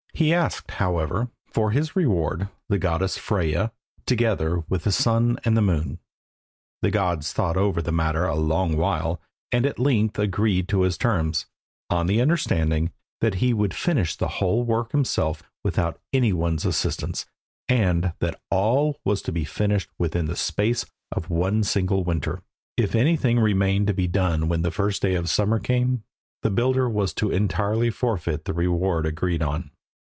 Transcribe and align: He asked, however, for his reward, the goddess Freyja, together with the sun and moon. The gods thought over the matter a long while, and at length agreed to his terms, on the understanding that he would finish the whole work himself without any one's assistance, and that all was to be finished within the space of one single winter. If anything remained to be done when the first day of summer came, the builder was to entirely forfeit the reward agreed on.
He 0.13 0.33
asked, 0.35 0.71
however, 0.71 1.29
for 1.47 1.71
his 1.71 1.95
reward, 1.95 2.49
the 2.69 2.77
goddess 2.77 3.17
Freyja, 3.17 3.71
together 4.05 4.59
with 4.69 4.83
the 4.83 4.91
sun 4.91 5.39
and 5.45 5.55
moon. 5.55 5.97
The 6.83 6.91
gods 6.91 7.33
thought 7.33 7.57
over 7.57 7.81
the 7.81 7.91
matter 7.93 8.25
a 8.27 8.35
long 8.35 8.77
while, 8.77 9.19
and 9.51 9.65
at 9.65 9.79
length 9.79 10.19
agreed 10.19 10.67
to 10.67 10.81
his 10.83 10.97
terms, 10.99 11.47
on 11.89 12.05
the 12.05 12.21
understanding 12.21 12.91
that 13.21 13.35
he 13.35 13.51
would 13.51 13.73
finish 13.73 14.15
the 14.15 14.27
whole 14.27 14.63
work 14.63 14.91
himself 14.91 15.41
without 15.63 15.97
any 16.13 16.33
one's 16.33 16.65
assistance, 16.65 17.25
and 17.67 18.13
that 18.19 18.39
all 18.51 18.99
was 19.03 19.23
to 19.23 19.31
be 19.31 19.43
finished 19.45 19.89
within 19.97 20.25
the 20.27 20.35
space 20.35 20.85
of 21.11 21.31
one 21.31 21.63
single 21.63 22.03
winter. 22.03 22.41
If 22.77 22.93
anything 22.93 23.39
remained 23.39 23.87
to 23.87 23.93
be 23.95 24.07
done 24.07 24.47
when 24.49 24.61
the 24.61 24.69
first 24.71 25.01
day 25.01 25.15
of 25.15 25.29
summer 25.31 25.57
came, 25.57 26.03
the 26.43 26.51
builder 26.51 26.87
was 26.87 27.11
to 27.15 27.31
entirely 27.31 27.89
forfeit 27.89 28.45
the 28.45 28.53
reward 28.53 29.07
agreed 29.07 29.41
on. 29.41 29.71